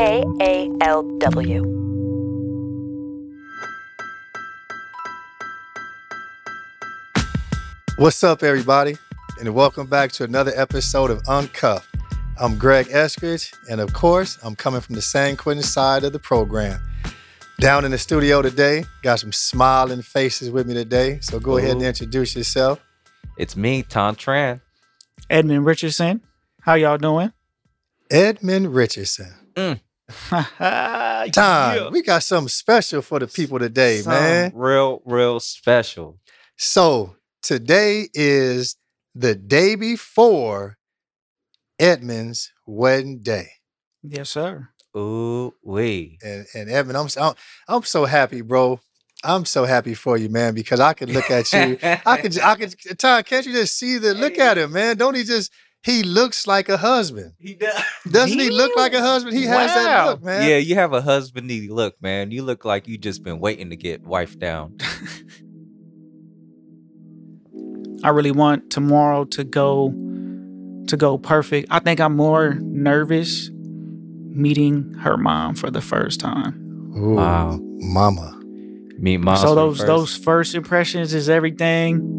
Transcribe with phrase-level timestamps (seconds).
[0.00, 1.62] K A L W.
[7.98, 8.96] What's up, everybody,
[9.38, 11.86] and welcome back to another episode of Uncuffed.
[12.38, 16.18] I'm Greg Eskridge, and of course, I'm coming from the San Quentin side of the
[16.18, 16.80] program.
[17.58, 21.18] Down in the studio today, got some smiling faces with me today.
[21.20, 22.80] So go ahead and introduce yourself.
[23.36, 24.62] It's me, Ton Tran.
[25.28, 26.22] Edmund Richardson.
[26.62, 27.34] How y'all doing?
[28.10, 29.34] Edmund Richardson.
[29.54, 29.80] Mm.
[30.30, 31.30] Time.
[31.30, 34.52] Time, we got something special for the people today, Something man.
[34.54, 36.18] Real, real special.
[36.56, 38.76] So today is
[39.14, 40.78] the day before
[41.78, 43.48] Edmund's wedding day.
[44.02, 44.68] Yes, sir.
[44.96, 46.18] Ooh, wee.
[46.22, 47.34] And and Edmund, I'm so,
[47.68, 48.80] I'm so happy, bro.
[49.22, 51.78] I'm so happy for you, man, because I can look at you.
[51.82, 54.96] I can I can Ty, can't you just see the look at him, man?
[54.96, 57.32] Don't he just he looks like a husband.
[57.38, 57.82] He does.
[58.10, 59.36] Doesn't he look like a husband?
[59.36, 60.48] He has that look, man.
[60.48, 62.30] Yeah, you have a husbandy look, man.
[62.30, 64.76] You look like you just been waiting to get wife down.
[68.02, 69.90] I really want tomorrow to go
[70.88, 71.68] to go perfect.
[71.70, 76.54] I think I'm more nervous meeting her mom for the first time.
[76.96, 77.58] Ooh, Wow.
[77.62, 78.36] mama.
[78.98, 79.36] Meet mom.
[79.36, 82.16] so those those first impressions is everything.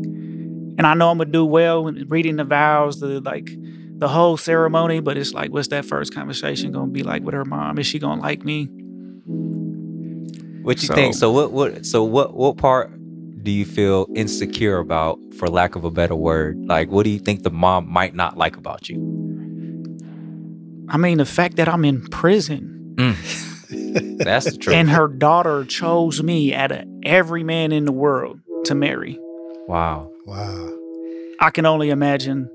[0.78, 3.50] And I know I'm gonna do well reading the vows, the like
[3.98, 7.46] the whole ceremony, but it's like what's that first conversation gonna be like with her
[7.46, 7.78] mom?
[7.80, 8.70] Is she gonna like me?
[10.64, 11.14] What you think?
[11.16, 11.52] so- So what?
[11.52, 11.86] What?
[11.86, 12.36] So what?
[12.36, 12.92] What part
[13.44, 16.58] do you feel insecure about, for lack of a better word?
[16.66, 18.98] Like, what do you think the mom might not like about you?
[20.90, 22.94] I mean the fact that I'm in prison.
[22.96, 24.18] Mm.
[24.24, 24.76] That's the truth.
[24.76, 29.18] and her daughter chose me out of every man in the world to marry.
[29.68, 30.11] wow.
[30.26, 30.70] Wow.
[31.40, 32.50] I can only imagine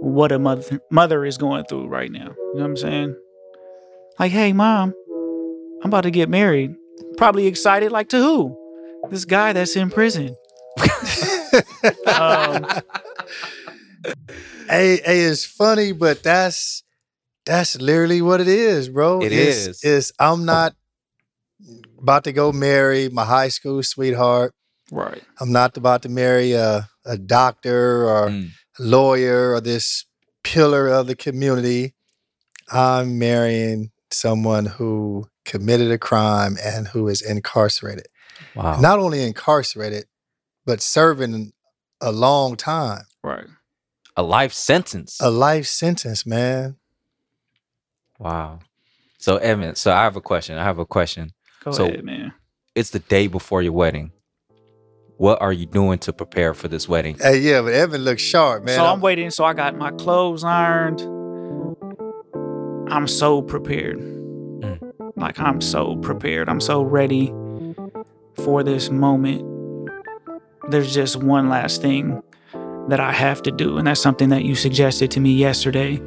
[0.00, 2.28] what a mother mother is going through right now.
[2.28, 3.16] You know what I'm saying?
[4.18, 4.94] Like, hey, mom,
[5.82, 6.74] I'm about to get married.
[7.16, 7.92] Probably excited.
[7.92, 8.56] Like to who?
[9.10, 10.36] This guy that's in prison.
[12.06, 12.64] Um,
[14.70, 16.84] Hey, hey, it's funny, but that's
[17.44, 19.20] that's literally what it is, bro.
[19.20, 19.80] It it's, is.
[19.82, 20.74] It's I'm not
[21.98, 24.54] about to go marry my high school sweetheart.
[24.90, 25.22] Right.
[25.40, 28.50] I'm not about to marry a, a doctor or Mm.
[28.78, 30.04] lawyer or this
[30.42, 31.94] pillar of the community.
[32.72, 38.06] I'm marrying someone who committed a crime and who is incarcerated.
[38.54, 38.80] Wow.
[38.80, 40.04] Not only incarcerated,
[40.64, 41.52] but serving
[42.00, 43.46] a long time, Right.
[44.16, 45.18] a life sentence.
[45.20, 46.76] a life sentence, man.
[48.18, 48.60] Wow.
[49.18, 50.56] So Evan, so I have a question.
[50.58, 51.32] I have a question.
[51.64, 52.32] Go So- ahead, man.
[52.74, 54.12] It's the day before your wedding.
[55.20, 57.18] What are you doing to prepare for this wedding?
[57.20, 58.74] Hey, yeah, but Evan looks sharp, man.
[58.74, 59.28] so I'm waiting.
[59.28, 61.02] So I got my clothes ironed.
[62.90, 63.98] I'm so prepared.
[63.98, 65.12] Mm.
[65.16, 66.48] Like I'm so prepared.
[66.48, 67.34] I'm so ready
[68.32, 69.44] for this moment.
[70.70, 72.22] There's just one last thing
[72.88, 76.00] that I have to do, and that's something that you suggested to me yesterday.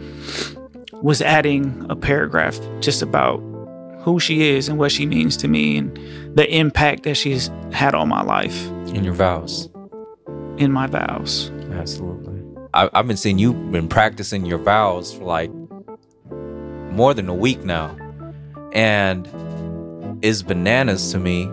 [1.03, 3.39] Was adding a paragraph just about
[4.03, 5.95] who she is and what she means to me and
[6.37, 9.69] the impact that she's had on my life In your vows.
[10.57, 11.49] in my vows.
[11.71, 12.39] Absolutely.
[12.73, 15.51] I, I've been seeing you been practicing your vows for like
[16.91, 17.95] more than a week now.
[18.73, 19.27] And
[20.23, 21.45] it's bananas to me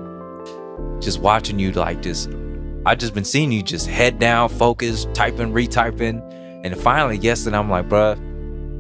[1.00, 2.31] just watching you like just
[2.87, 6.22] I just been seeing you just head down, focused, typing, retyping.
[6.65, 8.19] And finally yesterday I'm like, bruh,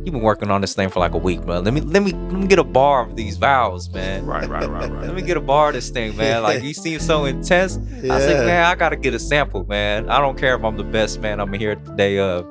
[0.04, 1.60] you've been working on this thing for like a week, bro.
[1.60, 4.24] Let me let me let me get a bar of these vows, man.
[4.24, 5.02] Right, right, right, right.
[5.02, 6.42] Let me get a bar of this thing, man.
[6.42, 7.76] Like you seem so intense.
[7.76, 7.80] I
[8.14, 10.08] was like, man, I gotta get a sample, man.
[10.08, 12.46] I don't care if I'm the best man I'm here the day of.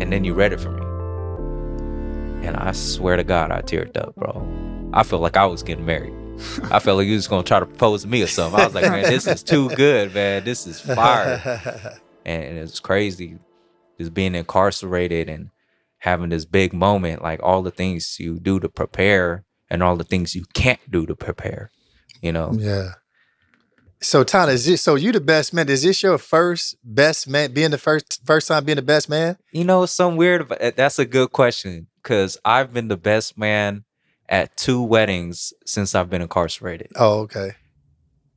[0.00, 2.46] And then you read it for me.
[2.46, 4.46] And I swear to God, I teared up, bro.
[4.92, 6.14] I felt like I was getting married.
[6.70, 8.60] I felt like you was gonna try to propose to me or something.
[8.60, 10.44] I was like, man, this is too good, man.
[10.44, 12.00] This is fire.
[12.24, 13.38] And, and it's crazy
[14.00, 15.50] just being incarcerated and
[15.98, 20.04] having this big moment, like all the things you do to prepare and all the
[20.04, 21.70] things you can't do to prepare.
[22.22, 22.52] You know?
[22.54, 22.92] yeah.
[24.02, 25.68] So Tyler, is this, so you the best man?
[25.68, 27.52] Is this your first best man?
[27.52, 29.36] Being the first first time being the best man?
[29.52, 30.50] You know, it's some weird.
[30.58, 33.84] Eh, that's a good question because I've been the best man
[34.26, 36.92] at two weddings since I've been incarcerated.
[36.96, 37.50] Oh, okay.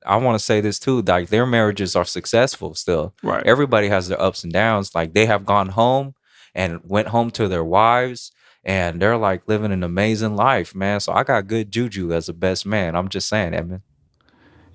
[0.06, 1.02] I want to say this too.
[1.02, 3.14] Like their marriages are successful still.
[3.24, 3.46] Right.
[3.46, 4.94] Everybody has their ups and downs.
[4.96, 6.14] Like they have gone home
[6.56, 8.32] and went home to their wives
[8.64, 11.00] and they're like living an amazing life, man.
[11.00, 12.96] So I got good juju as a best man.
[12.96, 13.82] I'm just saying, Edmund.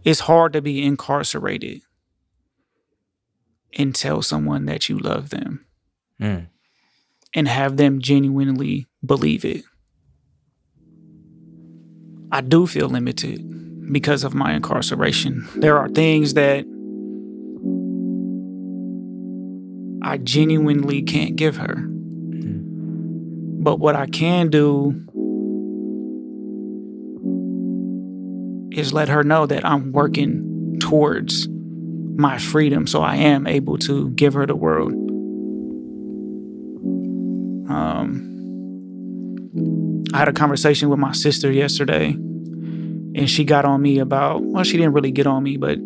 [0.05, 1.83] it's hard to be incarcerated
[3.79, 5.65] and tell someone that you love them
[6.21, 6.49] Mm.
[7.35, 9.63] and have them genuinely believe it.
[12.31, 13.41] I do feel limited
[13.91, 15.49] because of my incarceration.
[15.57, 16.65] There are things that
[20.03, 21.85] I genuinely can't give her.
[23.61, 25.05] But what I can do
[28.73, 31.49] is let her know that I'm working towards
[32.19, 34.93] my freedom so I am able to give her the world.
[37.71, 38.25] Um,
[40.13, 42.17] I had a conversation with my sister yesterday,
[43.19, 45.81] and she got on me about, well, she didn't really get on me, but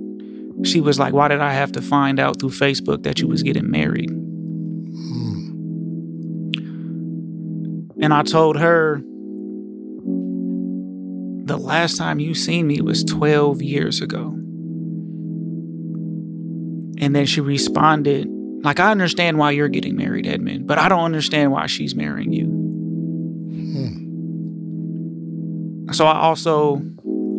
[0.65, 3.43] she was like, Why did I have to find out through Facebook that you was
[3.43, 4.11] getting married?
[8.03, 9.01] And I told her,
[11.45, 14.35] the last time you seen me was 12 years ago.
[16.99, 18.29] And then she responded,
[18.63, 22.33] like, I understand why you're getting married, Edmund, but I don't understand why she's marrying
[22.33, 22.47] you.
[23.87, 24.03] Hmm.
[25.93, 26.83] So I also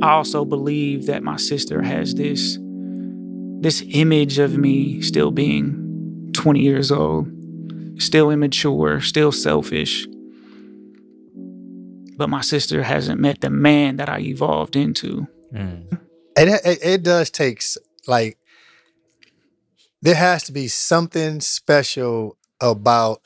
[0.04, 2.58] I also believe that my sister has this
[3.62, 7.30] this image of me still being 20 years old,
[7.98, 10.06] still immature, still selfish.
[12.18, 15.26] But my sister hasn't met the man that I evolved into.
[15.54, 15.98] Mm.
[16.36, 17.64] And it, it, it does take
[18.06, 18.38] like
[20.02, 23.22] there has to be something special about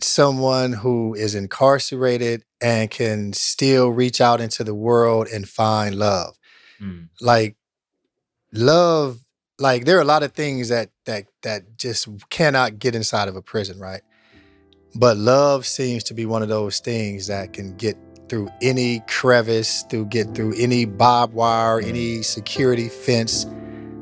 [0.00, 6.36] someone who is incarcerated and can still reach out into the world and find love.
[6.80, 7.08] Mm.
[7.20, 7.56] Like
[8.52, 9.20] love,
[9.58, 13.36] like there are a lot of things that that that just cannot get inside of
[13.36, 14.02] a prison, right?
[14.94, 17.96] But love seems to be one of those things that can get
[18.28, 23.46] through any crevice, through get through any barbed wire, any security fence,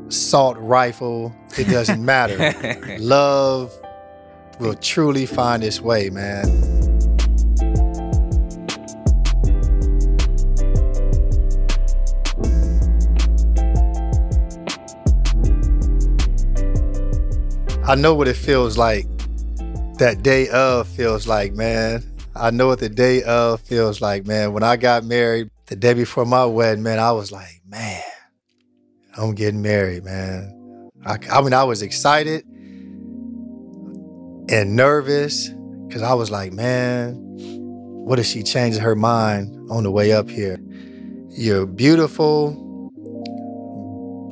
[0.09, 1.35] assault rifle.
[1.59, 2.97] It doesn't matter.
[3.01, 3.73] love
[4.59, 6.96] will truly find its way, man.
[17.89, 19.07] I know what it feels like.
[19.99, 22.03] That day of feels like, man.
[22.35, 24.53] I know what the day of feels like, man.
[24.53, 28.03] When I got married, the day before my wedding, man, I was like, man,
[29.17, 30.91] I'm getting married, man.
[31.07, 32.45] I, I mean, I was excited
[34.49, 35.51] and nervous
[35.87, 40.29] because I was like, man, what if she changes her mind on the way up
[40.29, 40.59] here?
[41.29, 42.51] You're beautiful.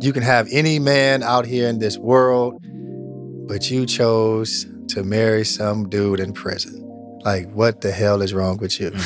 [0.02, 2.60] You can have any man out here in this world,
[3.46, 6.80] but you chose to marry some dude in prison.
[7.24, 8.92] Like, what the hell is wrong with you?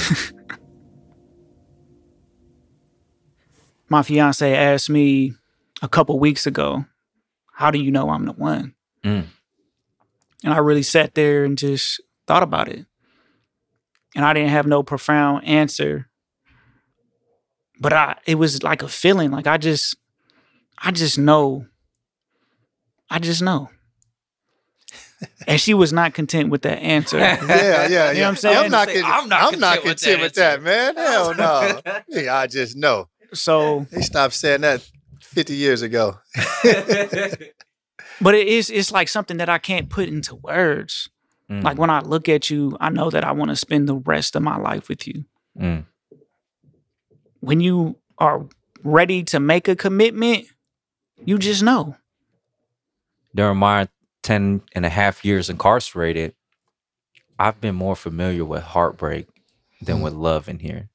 [3.89, 5.33] My fiance asked me
[5.81, 6.85] a couple weeks ago,
[7.53, 8.75] How do you know I'm the one?
[9.05, 9.27] Mm.
[10.45, 12.87] And I really sat there and just thought about it.
[14.15, 16.09] And I didn't have no profound answer.
[17.81, 19.31] But I it was like a feeling.
[19.31, 19.97] Like I just
[20.77, 21.67] I just know.
[23.11, 23.71] I just know.
[25.47, 27.19] And she was not content with that answer.
[27.19, 28.11] Yeah, yeah, yeah.
[28.13, 28.57] You know what I'm saying?
[28.57, 30.97] I'm not, Say, con- I'm not I'm not content with that with that, man.
[30.97, 31.81] Hell no.
[32.09, 33.09] yeah, I just know.
[33.33, 34.89] So They stopped saying that
[35.21, 36.19] 50 years ago.
[38.21, 41.11] but it is it's like something that I can't put into words.
[41.51, 41.63] Mm.
[41.63, 44.37] Like when I look at you, I know that I want to spend the rest
[44.37, 45.25] of my life with you.
[45.59, 45.85] Mm.
[47.41, 48.47] When you are
[48.85, 50.47] ready to make a commitment,
[51.25, 51.97] you just know.
[53.35, 53.89] during my
[54.23, 56.35] 10 and a half years incarcerated,
[57.39, 59.29] I've been more familiar with heartbreak
[59.81, 60.05] than mm-hmm.
[60.05, 60.91] with love in here.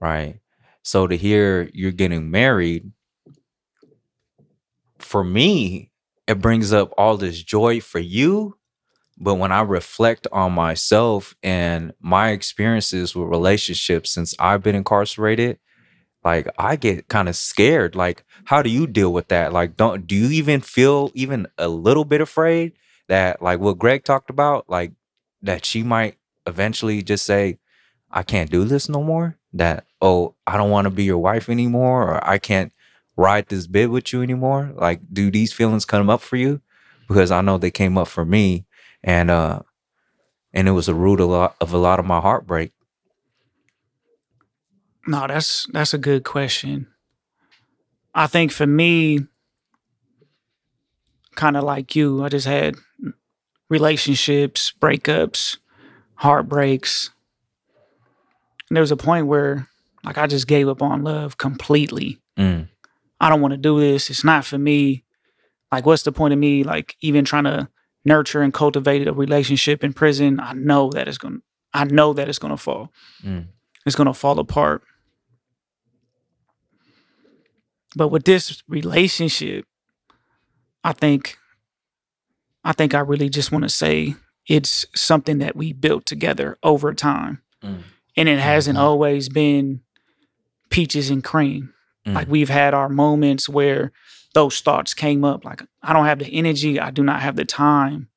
[0.00, 0.40] Right.
[0.82, 2.90] So to hear you're getting married,
[4.98, 5.90] for me,
[6.26, 8.56] it brings up all this joy for you.
[9.18, 15.58] But when I reflect on myself and my experiences with relationships since I've been incarcerated,
[16.24, 17.94] like I get kind of scared.
[17.96, 19.52] Like, how do you deal with that?
[19.52, 22.72] Like, don't do you even feel even a little bit afraid
[23.08, 24.92] that like what Greg talked about, like
[25.42, 27.58] that she might eventually just say,
[28.10, 29.36] I can't do this no more?
[29.52, 32.72] That, oh, I don't want to be your wife anymore, or I can't
[33.16, 34.72] ride this bit with you anymore?
[34.74, 36.60] Like, do these feelings come up for you?
[37.08, 38.64] Because I know they came up for me
[39.04, 39.60] and uh
[40.52, 42.72] and it was a root of a lot of a lot of my heartbreak.
[45.06, 46.86] No, that's that's a good question.
[48.14, 49.20] I think for me,
[51.34, 52.76] kind of like you, I just had
[53.68, 55.58] relationships, breakups,
[56.16, 57.10] heartbreaks.
[58.68, 59.66] And there was a point where
[60.04, 62.20] like I just gave up on love completely.
[62.38, 62.68] Mm,
[63.20, 64.10] I don't want to do this.
[64.10, 65.04] It's not for me.
[65.70, 67.68] Like, what's the point of me like even trying to
[68.04, 70.38] nurture and cultivate a relationship in prison?
[70.40, 71.38] I know that it's gonna
[71.74, 72.92] I know that it's gonna fall.
[73.24, 73.46] mm,
[73.86, 74.82] It's gonna fall apart.
[77.96, 79.64] But with this relationship,
[80.84, 81.36] I think
[82.64, 84.14] I think I really just want to say
[84.46, 87.42] it's something that we built together over time.
[87.62, 87.82] Mm.
[88.16, 88.82] And it hasn't Mhm.
[88.82, 89.80] always been
[90.70, 91.72] peaches and cream.
[92.06, 92.14] Mm.
[92.14, 93.90] Like we've had our moments where
[94.34, 97.44] those thoughts came up like I don't have the energy, I do not have the
[97.44, 98.08] time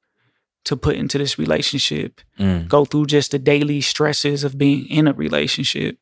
[0.65, 2.22] to put into this relationship.
[2.39, 2.67] Mm.
[2.67, 5.98] Go through just the daily stresses of being in a relationship.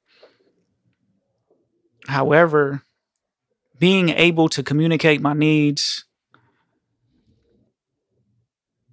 [2.08, 2.84] However,
[3.84, 6.06] being able to communicate my needs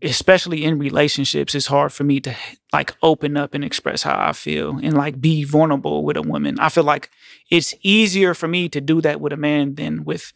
[0.02, 2.35] especially in relationships it's hard for me to
[2.73, 6.59] like open up and express how i feel and like be vulnerable with a woman.
[6.59, 7.09] I feel like
[7.52, 10.32] it's easier for me to do that with a man than with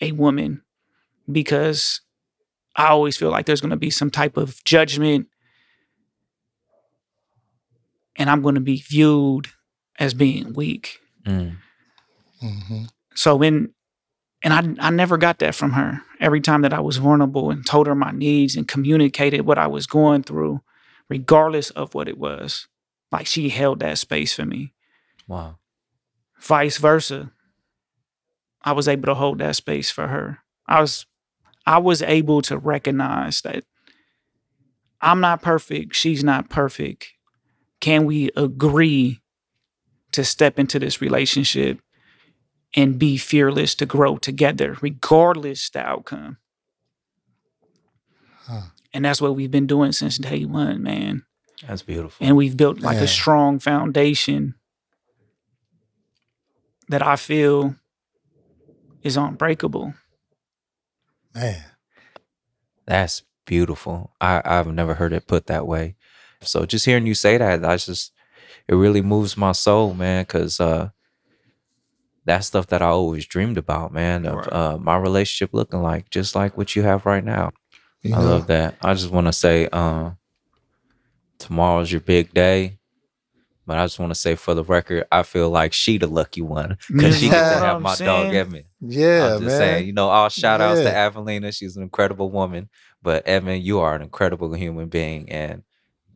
[0.00, 0.62] a woman
[1.30, 2.00] because
[2.76, 5.28] i always feel like there's going to be some type of judgment
[8.16, 9.48] and i'm going to be viewed
[9.98, 10.98] as being weak.
[11.26, 11.58] Mm.
[12.40, 12.84] hmm
[13.14, 13.74] so when
[14.42, 16.02] and I I never got that from her.
[16.20, 19.66] Every time that I was vulnerable and told her my needs and communicated what I
[19.66, 20.60] was going through,
[21.08, 22.68] regardless of what it was,
[23.10, 24.72] like she held that space for me.
[25.26, 25.58] Wow.
[26.40, 27.32] Vice versa.
[28.62, 30.38] I was able to hold that space for her.
[30.66, 31.06] I was
[31.66, 33.64] I was able to recognize that
[35.00, 37.12] I'm not perfect, she's not perfect.
[37.80, 39.20] Can we agree
[40.12, 41.80] to step into this relationship
[42.74, 46.38] and be fearless to grow together, regardless the outcome.
[48.46, 48.62] Huh.
[48.92, 51.24] And that's what we've been doing since day one, man.
[51.66, 52.26] That's beautiful.
[52.26, 53.04] And we've built like Man.
[53.04, 54.54] a strong foundation
[56.88, 57.74] that I feel
[59.02, 59.94] is unbreakable.
[61.34, 61.62] Man.
[62.86, 64.12] That's beautiful.
[64.20, 65.96] I, I've never heard it put that way.
[66.42, 68.12] So just hearing you say that, that's just
[68.68, 70.90] it really moves my soul, man, because uh
[72.28, 74.52] that's stuff that I always dreamed about, man, of Right.
[74.52, 77.50] uh my relationship looking like, just like what you have right now.
[78.02, 78.76] You I know, love that.
[78.82, 80.10] I just want to say, uh,
[81.38, 82.78] tomorrow's your big day.
[83.66, 86.40] But I just want to say for the record, I feel like she the lucky
[86.40, 88.34] one because she You gets to have I'm my dog saying?
[88.34, 88.64] Evan.
[88.80, 89.58] Yeah, I'm just man.
[89.58, 91.10] saying, you know, all shout outs to Yeah.
[91.10, 91.52] Avelina.
[91.54, 92.70] She's an incredible woman.
[93.02, 95.30] But Evan, you are an incredible human being.
[95.30, 95.64] And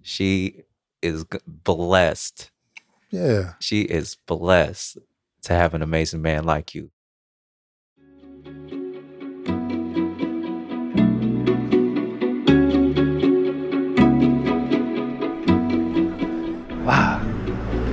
[0.01, 0.63] she
[1.03, 2.51] is blessed.
[3.11, 3.53] yeah.
[3.61, 4.97] She is blessed
[5.43, 6.91] to have an amazing man like you.
[16.85, 17.21] Wow.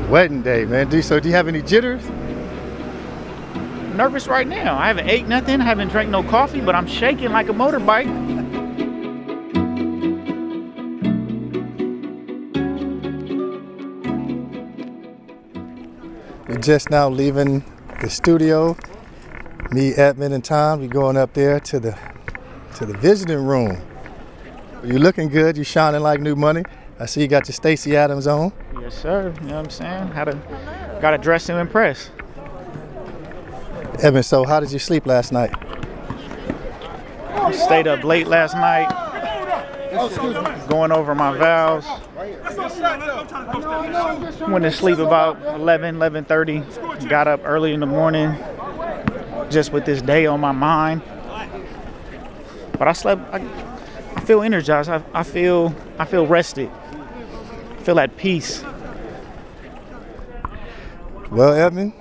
[0.10, 0.90] Wedding day, man.
[0.90, 1.20] Do so?
[1.20, 2.04] Do you have any jitters?
[3.96, 4.78] Nervous right now.
[4.78, 8.39] I haven't ate nothing, I haven't drank no coffee, but I'm shaking like a motorbike.
[16.62, 17.64] Just now leaving
[18.02, 18.76] the studio.
[19.72, 20.82] Me, Edmund, and Tom.
[20.82, 21.98] We're going up there to the
[22.76, 23.82] to the visiting room.
[24.84, 25.56] You're looking good.
[25.56, 26.64] You're shining like new money.
[27.00, 28.52] I see you got your Stacy Adams on.
[28.82, 29.34] Yes, sir.
[29.42, 30.08] You know what I'm saying?
[30.08, 32.10] How to got to dress to impress.
[34.02, 35.52] Evan, so how did you sleep last night?
[37.54, 38.88] Stayed up late last night,
[39.90, 41.86] going over my vows.
[44.48, 47.10] Went to sleep about 11, 11.30.
[47.10, 48.36] Got up early in the morning,
[49.50, 51.02] just with this day on my mind.
[52.78, 53.22] But I slept.
[53.34, 53.38] I,
[54.16, 54.90] I feel energized.
[54.90, 55.76] I, I feel.
[55.98, 56.70] I feel rested.
[56.70, 58.64] I feel at peace.
[61.30, 61.94] Well, Edmund,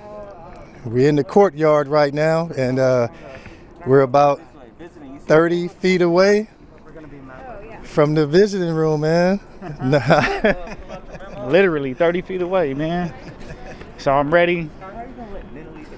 [0.85, 3.09] we're in the courtyard right now, and uh,
[3.85, 4.41] we're about
[5.27, 6.47] 30 feet away
[7.99, 9.41] from the visiting room, man.
[11.51, 13.13] literally 30 feet away, man.
[13.97, 14.69] So I'm ready.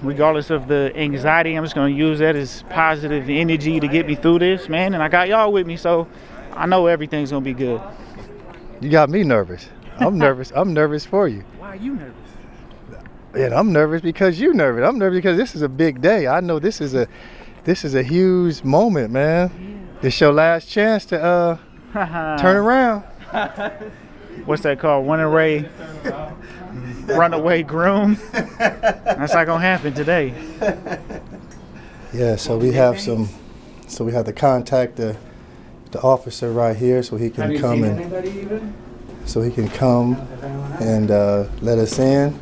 [0.00, 4.16] Regardless of the anxiety, I'm just gonna use that as positive energy to get me
[4.16, 4.94] through this, man.
[4.94, 6.08] And I got y'all with me, so
[6.50, 7.80] I know everything's gonna be good.
[8.80, 9.68] you got me nervous.
[9.98, 10.50] I'm nervous.
[10.56, 11.44] I'm nervous for you.
[11.60, 12.30] Why are you nervous?
[13.34, 14.84] And I'm nervous because you're nervous.
[14.84, 16.26] I'm nervous because this is a big day.
[16.26, 17.06] I know this is a
[17.62, 19.88] this is a huge moment, man.
[20.02, 21.58] It's your last chance to uh
[22.40, 23.02] turn around.
[24.46, 25.06] What's that called?
[25.06, 25.68] Runaway,
[27.06, 28.18] runaway groom.
[28.32, 30.34] That's not gonna happen today.
[32.14, 33.28] Yeah, so we have some
[33.86, 35.16] so we have to contact the
[35.90, 38.74] the officer right here so he can come and
[39.26, 40.14] so he can come
[40.80, 42.38] and uh, let us in.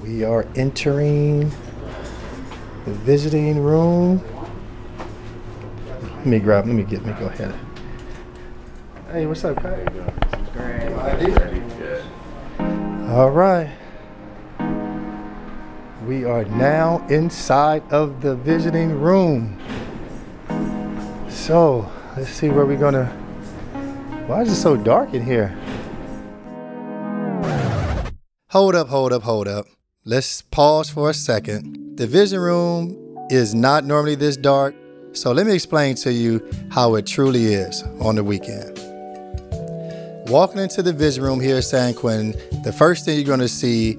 [0.00, 1.50] We are entering
[2.86, 4.24] the visiting room.
[6.22, 6.66] Let me grab.
[6.66, 7.04] Let me get.
[7.04, 7.52] Let me go ahead.
[9.10, 9.58] Hey, what's up?
[13.10, 13.68] All right.
[16.06, 19.58] We are now inside of the visiting room.
[21.28, 23.06] So, let's see where we're gonna.
[24.28, 25.48] Why is it so dark in here?
[28.50, 29.66] Hold up, hold up, hold up.
[30.04, 31.96] Let's pause for a second.
[31.96, 34.76] The vision room is not normally this dark,
[35.14, 38.78] so let me explain to you how it truly is on the weekend.
[40.28, 43.98] Walking into the vision room here at San Quentin, the first thing you're gonna see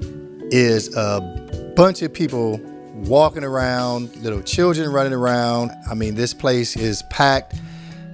[0.52, 2.60] is a bunch of people
[3.06, 5.72] walking around, little children running around.
[5.90, 7.56] I mean, this place is packed.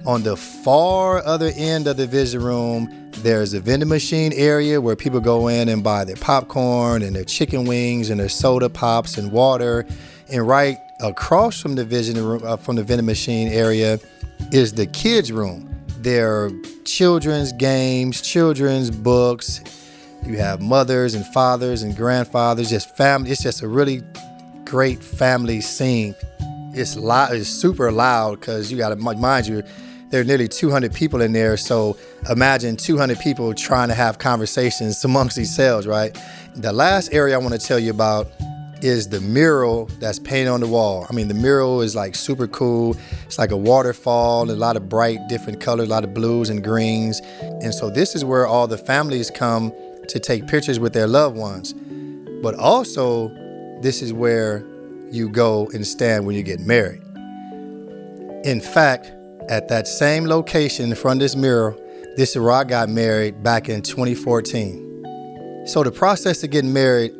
[0.06, 4.96] On the far other end of the vision room, there's a vending machine area where
[4.96, 9.18] people go in and buy their popcorn and their chicken wings and their soda pops
[9.18, 9.86] and water.
[10.30, 13.98] And right across from the vision room, uh, from the vending machine area,
[14.52, 15.68] is the kids' room.
[15.98, 16.50] There are
[16.84, 19.60] children's games, children's books.
[20.24, 23.30] You have mothers and fathers and grandfathers, just family.
[23.30, 24.02] It's just a really
[24.64, 26.14] great family scene.
[26.72, 27.34] It's loud.
[27.34, 29.62] It's super loud because you got to mind you
[30.10, 31.56] there are nearly 200 people in there.
[31.56, 31.96] So
[32.28, 36.16] imagine 200 people trying to have conversations amongst themselves, right?
[36.54, 38.26] The last area I want to tell you about
[38.82, 41.06] is the mural that's painted on the wall.
[41.08, 42.96] I mean, the mural is like super cool.
[43.26, 46.62] It's like a waterfall, a lot of bright, different colors, a lot of blues and
[46.62, 47.20] greens.
[47.40, 49.72] And so this is where all the families come
[50.08, 51.74] to take pictures with their loved ones.
[52.42, 53.28] But also,
[53.82, 54.64] this is where
[55.10, 57.02] you go and stand when you get married.
[58.44, 59.12] In fact,
[59.48, 61.78] at that same location in front of this mural,
[62.16, 65.66] this is where I got married back in 2014.
[65.66, 67.12] So the process of getting married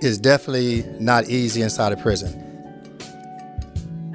[0.00, 2.42] is definitely not easy inside a prison.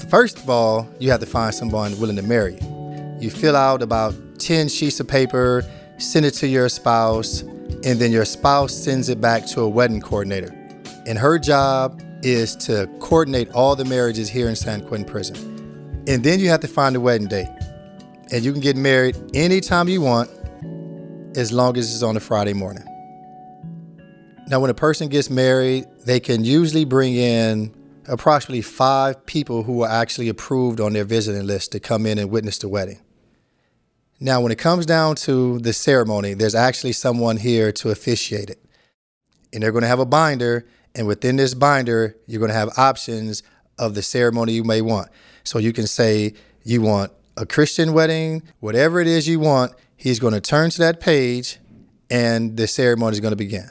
[0.09, 3.17] First of all, you have to find someone willing to marry you.
[3.19, 5.63] You fill out about 10 sheets of paper,
[5.97, 10.01] send it to your spouse, and then your spouse sends it back to a wedding
[10.01, 10.49] coordinator.
[11.07, 16.03] And her job is to coordinate all the marriages here in San Quentin Prison.
[16.07, 17.49] And then you have to find a wedding date
[18.31, 20.29] and you can get married anytime you want
[21.35, 22.83] as long as it's on a Friday morning.
[24.51, 27.73] Now, when a person gets married, they can usually bring in
[28.05, 32.29] approximately five people who are actually approved on their visiting list to come in and
[32.29, 32.99] witness the wedding.
[34.19, 38.61] Now, when it comes down to the ceremony, there's actually someone here to officiate it.
[39.53, 42.77] And they're going to have a binder, and within this binder, you're going to have
[42.77, 43.43] options
[43.79, 45.07] of the ceremony you may want.
[45.45, 46.33] So you can say
[46.65, 50.79] you want a Christian wedding, whatever it is you want, he's going to turn to
[50.79, 51.57] that page
[52.09, 53.69] and the ceremony is going to begin.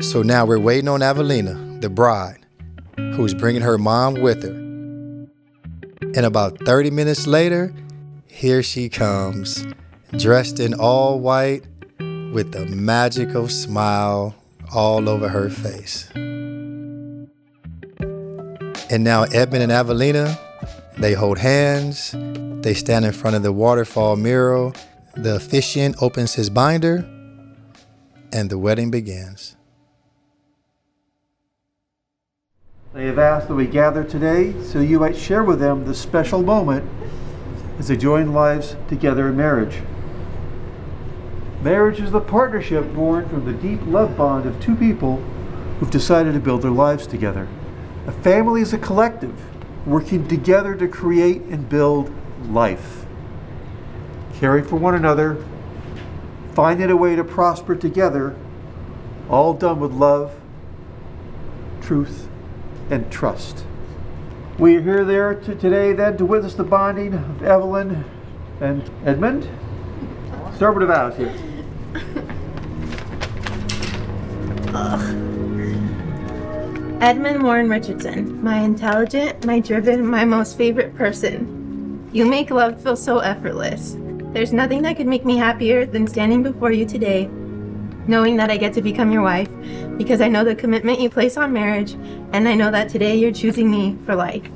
[0.00, 2.44] So now we're waiting on Avelina, the bride,
[2.96, 4.50] who's bringing her mom with her.
[6.14, 7.72] And about 30 minutes later,
[8.26, 9.66] here she comes,
[10.12, 11.64] dressed in all white
[11.98, 14.34] with a magical smile
[14.74, 16.10] all over her face.
[18.90, 20.38] And now Edmund and Avelina,
[20.98, 22.14] they hold hands.
[22.62, 24.74] They stand in front of the waterfall mural.
[25.14, 27.08] The officiant opens his binder,
[28.32, 29.55] and the wedding begins.
[32.96, 36.42] They have asked that we gather today so you might share with them the special
[36.42, 36.90] moment
[37.78, 39.82] as they join lives together in marriage.
[41.60, 45.18] Marriage is the partnership born from the deep love bond of two people
[45.78, 47.46] who've decided to build their lives together.
[48.06, 49.34] A family is a collective
[49.86, 52.10] working together to create and build
[52.48, 53.04] life.
[54.38, 55.44] Caring for one another,
[56.54, 58.34] finding a way to prosper together,
[59.28, 60.34] all done with love,
[61.82, 62.25] truth,
[62.90, 63.64] and trust.
[64.58, 68.04] We are here there to today then to witness the bonding of Evelyn
[68.60, 69.48] and Edmund.
[70.58, 71.32] The vows here.
[77.00, 82.08] Edmund Warren Richardson, my intelligent, my driven, my most favorite person.
[82.12, 83.96] You make love feel so effortless.
[84.32, 87.28] There's nothing that could make me happier than standing before you today,
[88.08, 89.50] knowing that I get to become your wife,
[89.96, 91.92] because I know the commitment you place on marriage,
[92.32, 94.48] and I know that today you're choosing me for life.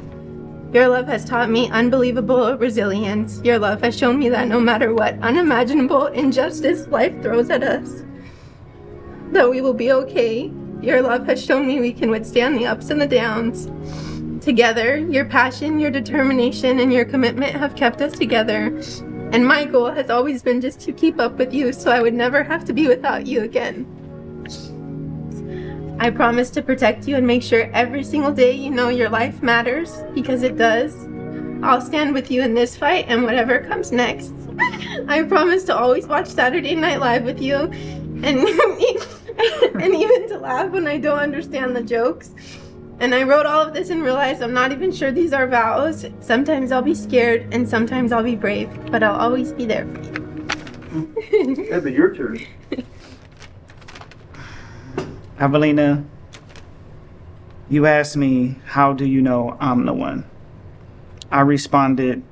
[0.73, 3.41] Your love has taught me unbelievable resilience.
[3.43, 8.05] Your love has shown me that no matter what unimaginable injustice life throws at us,
[9.33, 12.89] that we will be okay your love has shown me we can withstand the ups
[12.89, 13.69] and the downs.
[14.43, 18.81] Together, your passion, your determination, and your commitment have kept us together.
[19.33, 22.15] And my goal has always been just to keep up with you so I would
[22.15, 23.87] never have to be without you again.
[26.01, 29.43] I promise to protect you and make sure every single day you know your life
[29.43, 30.97] matters because it does.
[31.63, 34.33] I'll stand with you in this fight and whatever comes next.
[35.09, 38.25] I promise to always watch Saturday Night Live with you and
[39.81, 42.31] and even to laugh when I don't understand the jokes.
[43.01, 46.05] And I wrote all of this and realized I'm not even sure these are vows.
[46.21, 50.03] Sometimes I'll be scared and sometimes I'll be brave, but I'll always be there for
[50.03, 51.67] you.
[51.71, 52.41] Edmund, your turn.
[55.39, 56.05] Evelina,
[57.71, 60.29] you asked me, How do you know I'm the one?
[61.31, 62.23] I responded,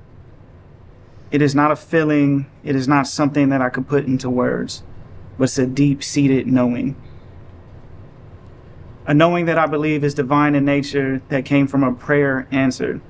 [1.30, 4.82] It is not a feeling, it is not something that I could put into words,
[5.38, 6.94] but it's a deep seated knowing.
[9.08, 13.00] A knowing that I believe is divine in nature that came from a prayer answered.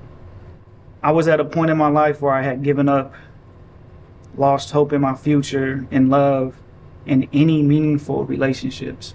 [1.03, 3.13] I was at a point in my life where I had given up,
[4.37, 6.55] lost hope in my future, in love,
[7.05, 9.13] in any meaningful relationships.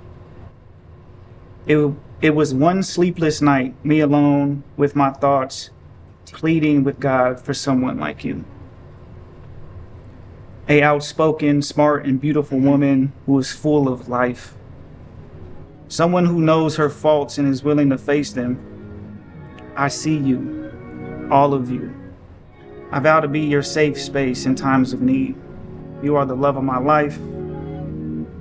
[1.66, 5.70] It, it was one sleepless night, me alone with my thoughts,
[6.26, 8.44] pleading with God for someone like you.
[10.68, 14.54] A outspoken, smart, and beautiful woman who was full of life.
[15.94, 18.58] Someone who knows her faults and is willing to face them.
[19.76, 21.94] I see you, all of you.
[22.90, 25.36] I vow to be your safe space in times of need.
[26.02, 27.16] You are the love of my life.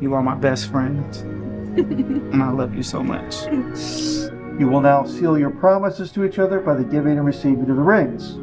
[0.02, 1.16] You are my best friend.
[1.78, 3.36] and I love you so much.
[4.60, 7.68] You will now seal your promises to each other by the giving and receiving of
[7.68, 8.34] the rings.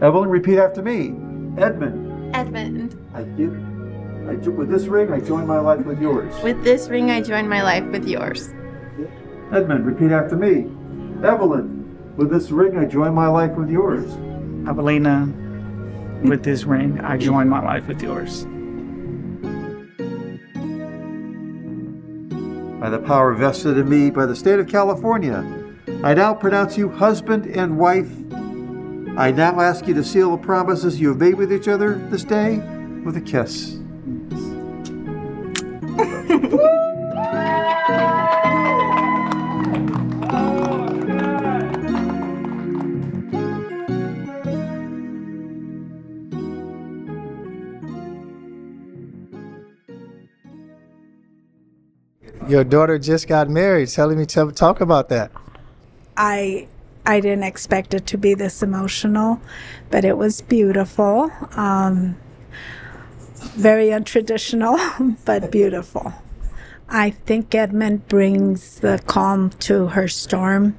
[0.00, 1.08] Evelyn, repeat after me.
[1.60, 3.79] Edmund, Edmund, I give.
[4.28, 6.32] I, jo- with this ring, I join my life with yours.
[6.42, 8.50] with this ring I join my life with yours.
[9.52, 10.66] Edmund, repeat after me.
[11.26, 14.04] Evelyn, with this ring, I join my life with yours.
[14.68, 15.26] Evelina,
[16.22, 18.44] with this ring, I join my life with yours.
[22.80, 25.44] By the power vested in me by the state of California,
[26.02, 28.10] I now pronounce you husband and wife.
[29.18, 32.24] I now ask you to seal the promises you have made with each other this
[32.24, 32.58] day
[33.04, 33.79] with a kiss.
[52.50, 53.90] Your daughter just got married.
[53.90, 55.30] Tell me to talk about that.
[56.16, 56.66] I
[57.06, 59.40] I didn't expect it to be this emotional,
[59.88, 61.30] but it was beautiful.
[61.52, 62.16] Um,
[63.54, 66.12] very untraditional, but beautiful.
[66.88, 70.76] I think Edmund brings the calm to her storm.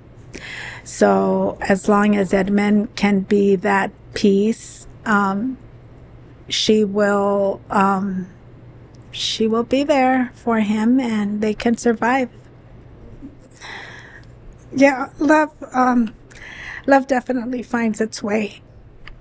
[0.83, 5.57] So as long as Edmund can be that peace, um,
[6.49, 8.27] she will um,
[9.11, 12.29] she will be there for him, and they can survive.
[14.73, 15.51] Yeah, love.
[15.73, 16.13] Um,
[16.87, 18.61] love definitely finds its way.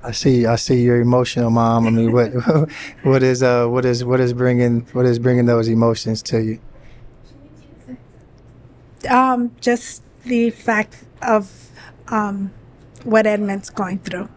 [0.03, 0.47] I see.
[0.47, 1.87] I see you're emotional, mom.
[1.87, 2.31] I mean, what,
[3.03, 6.61] what is, uh, what is, what is bringing, what is bringing those emotions to you?
[9.09, 11.71] Um, just the fact of
[12.09, 12.51] um,
[13.05, 14.29] what Edmund's going through.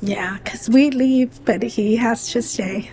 [0.00, 2.90] Yeah, because we leave, but he has to stay.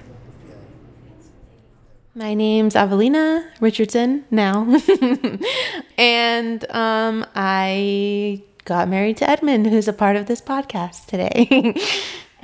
[2.16, 4.64] My name's Avelina Richardson now.
[5.98, 11.76] and um, I got married to Edmund, who's a part of this podcast today.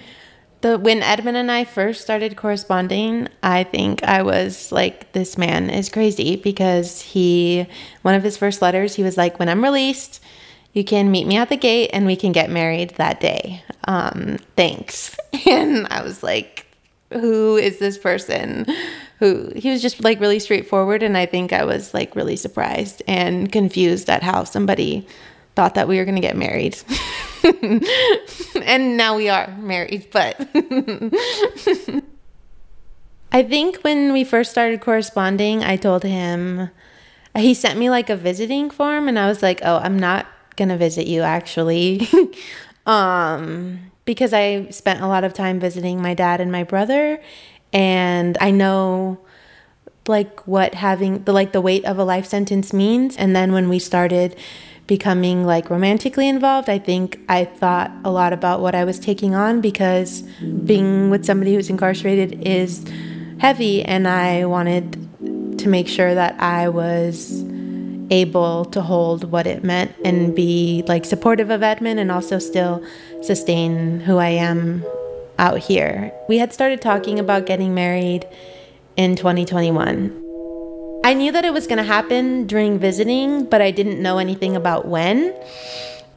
[0.62, 5.72] the when Edmund and I first started corresponding, I think I was like, this man
[5.72, 7.66] is crazy because he
[8.04, 10.22] one of his first letters, he was like, When I'm released,
[10.74, 13.64] you can meet me at the gate and we can get married that day.
[13.88, 15.18] Um, thanks.
[15.48, 16.66] And I was like,
[17.12, 18.66] who is this person?
[19.20, 21.02] Who he was just like really straightforward.
[21.02, 25.08] And I think I was like really surprised and confused at how somebody
[25.56, 26.78] thought that we were going to get married.
[28.62, 30.36] and now we are married, but
[33.32, 36.70] I think when we first started corresponding, I told him
[37.36, 40.26] he sent me like a visiting form and I was like, "Oh, I'm not
[40.56, 42.08] going to visit you actually."
[42.86, 47.20] um because I spent a lot of time visiting my dad and my brother
[47.76, 49.20] and I know
[50.08, 53.18] like what having the like the weight of a life sentence means.
[53.18, 54.36] And then when we started
[54.88, 59.34] becoming like romantically involved i think i thought a lot about what i was taking
[59.34, 60.22] on because
[60.64, 62.86] being with somebody who's incarcerated is
[63.40, 63.84] heavy.
[63.84, 64.94] And i wanted
[65.58, 67.44] to make sure that i was
[68.12, 72.86] able to hold what it meant and be like supportive of edmund and also still
[73.24, 74.86] sustain who i am
[75.38, 78.28] out here we had started talking about getting married
[78.98, 80.22] in 2021
[81.06, 84.56] I knew that it was going to happen during visiting, but I didn't know anything
[84.56, 85.36] about when.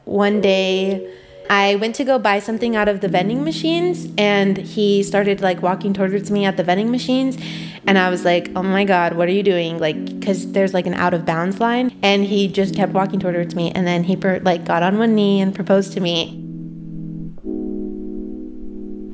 [0.05, 1.13] One day,
[1.47, 5.61] I went to go buy something out of the vending machines, and he started like
[5.61, 7.37] walking towards me at the vending machines.
[7.85, 9.77] And I was like, oh my God, what are you doing?
[9.77, 11.95] Like, because there's like an out of bounds line.
[12.01, 13.71] And he just kept walking towards me.
[13.71, 16.48] And then he per- like got on one knee and proposed to me.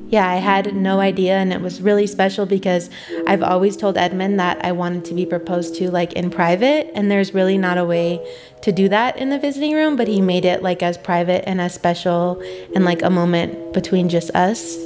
[0.08, 2.90] Yeah, I had no idea, and it was really special because
[3.26, 7.10] I've always told Edmund that I wanted to be proposed to like in private, and
[7.10, 8.24] there's really not a way
[8.62, 11.60] to do that in the visiting room, but he made it like as private and
[11.60, 12.40] as special
[12.74, 14.76] and like a moment between just us.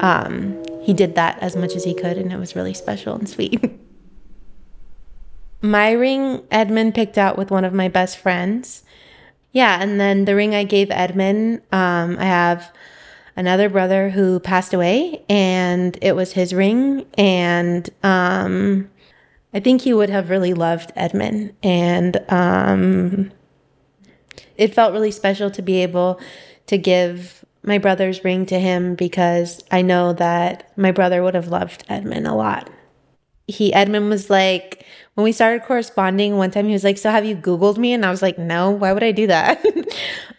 [0.00, 3.28] Um, he did that as much as he could, and it was really special and
[3.28, 3.62] sweet.
[5.62, 8.82] my ring, Edmund picked out with one of my best friends.
[9.52, 12.72] Yeah, and then the ring I gave Edmund, um, I have
[13.36, 17.06] another brother who passed away, and it was his ring.
[17.16, 18.90] And um,
[19.52, 21.54] I think he would have really loved Edmund.
[21.62, 23.30] And um,
[24.56, 26.20] it felt really special to be able
[26.66, 31.48] to give my brother's ring to him because I know that my brother would have
[31.48, 32.70] loved Edmund a lot.
[33.48, 34.84] He, Edmund was like,
[35.16, 37.92] when we started corresponding one time he was like so have you googled me?
[37.92, 39.64] And i was like no why would i do that?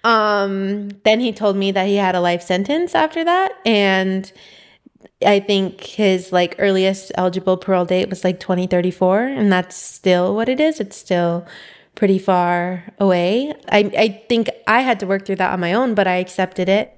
[0.03, 4.31] Um, then he told me that he had a life sentence after that and
[5.25, 10.47] i think his like earliest eligible parole date was like 2034 and that's still what
[10.47, 10.79] it is.
[10.79, 11.45] It's still
[11.95, 13.53] pretty far away.
[13.69, 16.69] I, I think i had to work through that on my own but i accepted
[16.69, 16.93] it.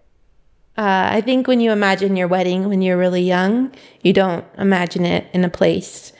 [0.77, 5.05] Uh, I think when you imagine your wedding when you're really young, you don't imagine
[5.05, 6.13] it in a place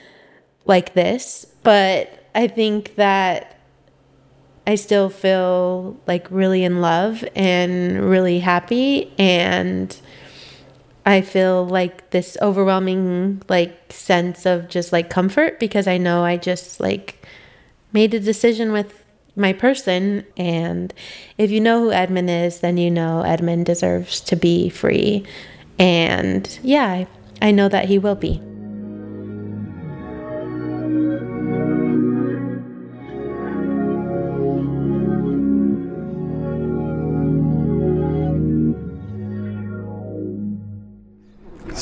[0.65, 1.45] like this.
[1.63, 3.59] But I think that
[4.69, 9.11] I still feel like really in love and really happy.
[9.17, 9.99] And
[11.05, 16.37] I feel like this overwhelming like sense of just like comfort because I know I
[16.37, 17.25] just like
[17.93, 19.03] made a decision with
[19.35, 20.23] my person.
[20.37, 20.93] And
[21.39, 25.25] if you know who Edmund is then you know Edmund deserves to be free.
[25.79, 27.05] And yeah
[27.41, 28.48] I know that he will be.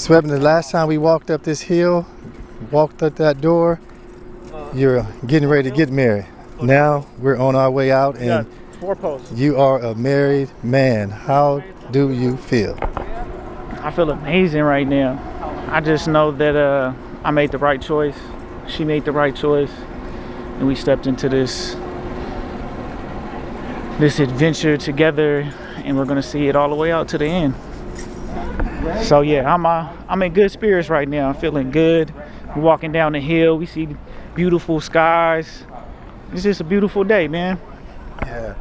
[0.08, 2.08] Swebin, the last time we walked up this hill,
[2.72, 3.78] walked up that door,
[4.74, 6.26] you're getting ready to get married.
[6.62, 8.48] Now we're on our way out, and
[8.80, 9.34] four posts.
[9.34, 11.10] you are a married man.
[11.10, 12.78] How do you feel?
[13.82, 15.20] I feel amazing right now.
[15.70, 16.94] I just know that uh,
[17.26, 18.18] I made the right choice.
[18.66, 19.74] She made the right choice,
[20.58, 21.74] and we stepped into this
[24.00, 27.56] this adventure together, and we're gonna see it all the way out to the end.
[29.04, 31.30] So yeah, I'm uh, I'm in good spirits right now.
[31.30, 32.14] I'm feeling good.
[32.56, 33.58] We're walking down the hill.
[33.58, 33.88] We see
[34.36, 35.64] beautiful skies.
[36.34, 37.60] It's just a beautiful day, man.
[38.22, 38.56] Yeah.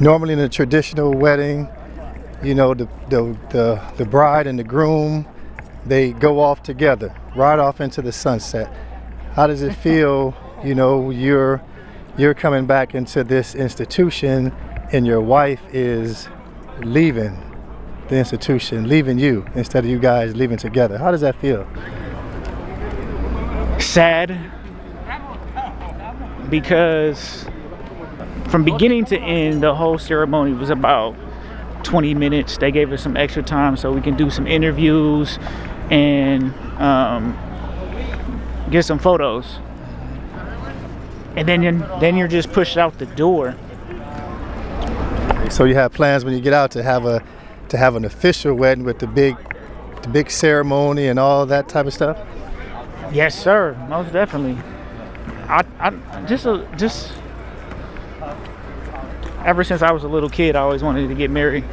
[0.00, 1.68] Normally in a traditional wedding,
[2.42, 5.26] you know, the the the, the bride and the groom,
[5.86, 8.72] they go off together, right off into the sunset.
[9.32, 11.62] How does it feel, you know, you're
[12.16, 14.52] you're coming back into this institution
[14.92, 16.28] and your wife is
[16.80, 17.53] leaving
[18.08, 20.98] the institution, leaving you instead of you guys leaving together.
[20.98, 21.66] How does that feel?
[23.78, 24.38] Sad
[26.50, 27.46] because
[28.48, 31.16] from beginning to end, the whole ceremony was about
[31.82, 32.58] 20 minutes.
[32.58, 35.38] They gave us some extra time so we can do some interviews
[35.90, 37.36] and um,
[38.70, 39.58] get some photos.
[41.36, 43.56] And then you're, then you're just pushed out the door.
[45.50, 47.22] So you have plans when you get out to have a
[47.74, 49.36] to have an official wedding with the big
[50.02, 52.16] the big ceremony and all that type of stuff?
[53.12, 53.76] Yes, sir.
[53.88, 54.62] Most definitely.
[55.48, 55.90] I, I
[56.26, 57.12] just a, just
[59.44, 61.64] ever since I was a little kid, I always wanted to get married.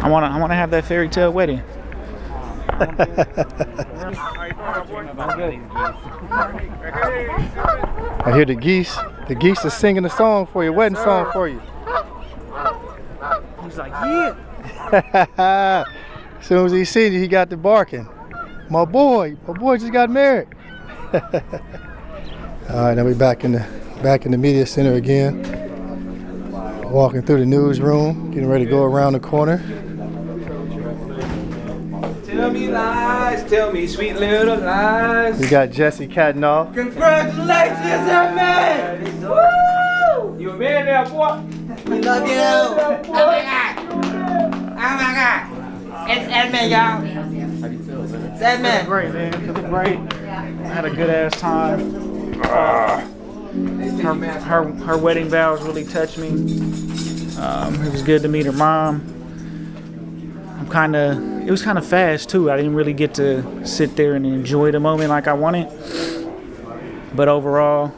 [0.00, 1.62] I want to I want to have that fairy tale wedding.
[8.24, 8.96] I hear the geese.
[9.28, 11.60] The geese are singing a song for you, wedding song for you.
[13.62, 14.34] He's like, yeah.
[14.92, 15.86] As
[16.42, 18.08] soon as he seen you, he got to barking.
[18.68, 20.48] My boy, my boy just got married.
[21.12, 21.20] All
[22.70, 23.66] right, now we back in the
[24.02, 25.42] back in the media center again.
[26.90, 29.58] Walking through the newsroom, getting ready to go around the corner.
[32.24, 35.38] Tell me lies, tell me sweet little lies.
[35.38, 36.74] We got Jesse Catenoff.
[36.74, 39.20] Congratulations, man!
[39.20, 40.40] Woo!
[40.40, 41.42] You a man now, boy?
[41.90, 42.34] We love you.
[43.14, 43.30] Oh,
[44.84, 45.48] Oh my God!
[45.52, 46.10] My God!
[46.10, 48.34] It's Edmund, y'all.
[48.34, 48.88] It's Edmund.
[48.88, 49.32] Great, man.
[49.32, 49.96] Feeling great.
[50.26, 52.32] I had a good ass time.
[54.02, 56.30] Her, her, her wedding vows really touched me.
[57.38, 59.06] Um, it was good to meet her mom.
[60.58, 62.50] I'm kind of it was kind of fast too.
[62.50, 65.68] I didn't really get to sit there and enjoy the moment like I wanted.
[67.14, 67.88] But overall,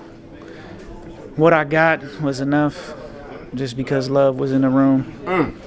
[1.36, 2.92] what I got was enough
[3.54, 5.58] just because love was in the room.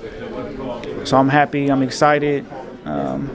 [1.08, 2.46] So I'm happy, I'm excited.
[2.84, 3.32] Um,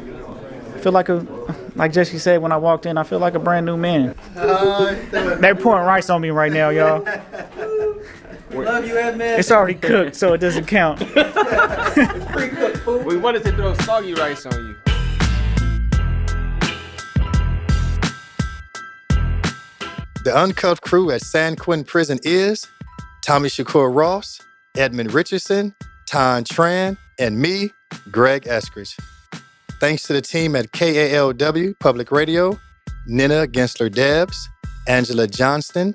[0.75, 1.27] I feel like a
[1.75, 4.15] like Jesse said when I walked in, I feel like a brand new man.
[4.35, 7.03] They're pouring rice on me right now, y'all.
[8.53, 9.41] Love you, Edmund.
[9.41, 10.99] It's already cooked, so it doesn't count.
[10.99, 13.07] Pre-cooked food.
[13.07, 14.77] We wanted to throw soggy rice on you.
[20.25, 22.67] The uncuffed crew at San Quentin Prison is
[23.25, 24.43] Tommy Shakur Ross,
[24.77, 27.71] Edmund Richardson, Tan Tran, and me,
[28.11, 28.99] Greg Eskridge.
[29.81, 32.59] Thanks to the team at KALW Public Radio,
[33.07, 34.49] Nina Gensler Debs,
[34.89, 35.95] Angela Johnston,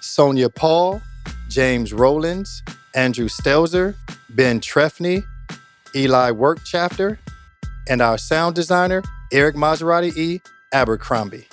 [0.00, 1.00] Sonia Paul,
[1.48, 2.62] James Rollins,
[2.94, 3.94] Andrew Stelzer,
[4.30, 5.24] Ben Trefney,
[5.96, 7.16] Eli Wirtschafter,
[7.88, 9.02] and our sound designer,
[9.32, 10.42] Eric Maserati E.
[10.72, 11.48] Abercrombie.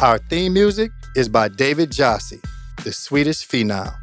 [0.00, 2.40] Our theme music is by David Jassy,
[2.84, 3.94] the Swedish phenom.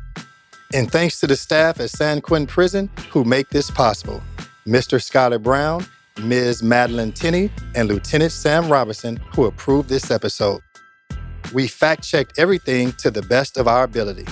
[0.74, 4.22] And thanks to the staff at San Quentin Prison who make this possible
[4.66, 5.00] Mr.
[5.00, 5.86] Skylar Brown,
[6.20, 6.64] Ms.
[6.64, 10.62] Madeline Tinney, and Lieutenant Sam Robertson, who approved this episode.
[11.54, 14.26] We fact checked everything to the best of our ability.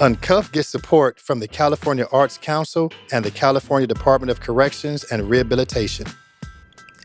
[0.00, 5.28] Uncuff gets support from the California Arts Council and the California Department of Corrections and
[5.28, 6.06] Rehabilitation.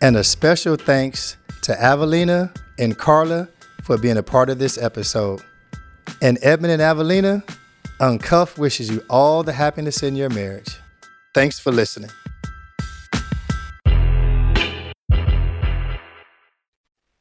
[0.02, 3.48] And a special thanks to Avelina and Carla
[3.84, 5.41] for being a part of this episode.
[6.22, 7.43] And Edmund and Avelina,
[7.99, 10.79] Uncuff wishes you all the happiness in your marriage.
[11.36, 12.10] Thanks for listening.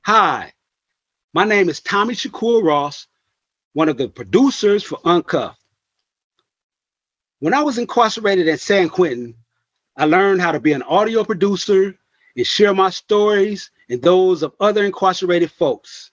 [0.05, 0.53] Hi,
[1.33, 3.07] my name is Tommy Shakur Ross,
[3.75, 5.59] one of the producers for Uncuffed.
[7.39, 9.35] When I was incarcerated at San Quentin,
[9.97, 11.95] I learned how to be an audio producer
[12.37, 16.11] and share my stories and those of other incarcerated folks.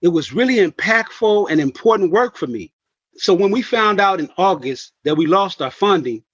[0.00, 2.73] It was really impactful and important work for me.
[3.16, 6.24] So when we found out in August that we lost our funding,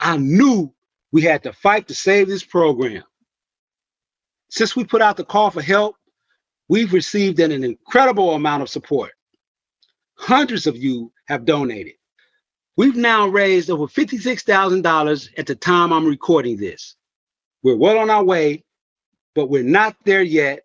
[0.00, 0.72] I knew
[1.12, 3.04] we had to fight to save this program.
[4.50, 5.96] Since we put out the call for help,
[6.68, 9.12] we've received an incredible amount of support.
[10.16, 11.94] Hundreds of you have donated.
[12.76, 16.96] We've now raised over $56,000 at the time I'm recording this.
[17.62, 18.64] We're well on our way,
[19.34, 20.60] but we're not there yet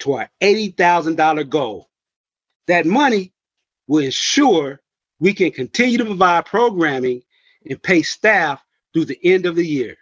[0.00, 1.88] to our $80,000 goal.
[2.68, 3.32] That money
[3.88, 4.80] will ensure
[5.20, 7.22] we can continue to provide programming
[7.68, 9.96] and pay staff through the end of the year.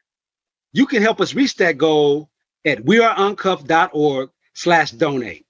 [0.73, 2.31] You can help us reach that goal
[2.65, 5.44] at weareuncuffed.org slash donate.